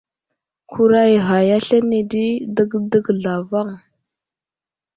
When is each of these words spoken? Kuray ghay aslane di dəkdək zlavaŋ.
Kuray 0.69 1.13
ghay 1.25 1.47
aslane 1.57 1.99
di 2.11 2.25
dəkdək 2.55 3.07
zlavaŋ. 3.19 3.69